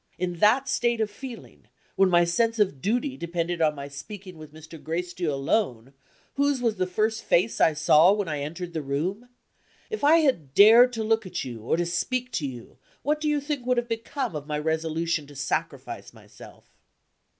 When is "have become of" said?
13.77-14.47